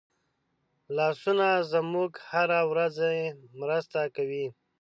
لاسونه 0.97 1.47
زموږ 1.73 2.11
هره 2.31 2.59
ورځي 2.71 3.15
مرسته 3.59 3.99
کوي 4.15 4.45